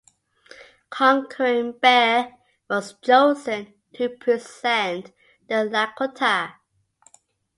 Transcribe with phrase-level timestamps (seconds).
[0.89, 2.35] Conquering Bear
[2.67, 5.11] was chosen to represent
[5.47, 6.55] the Lakota.